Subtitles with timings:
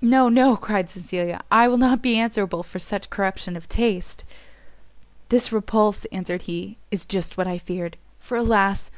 [0.00, 4.24] "No, no," cried Cecilia, "I will not be answerable for such corruption of taste!"
[5.28, 8.88] "This repulse," answered he, "is just what I feared; for alas!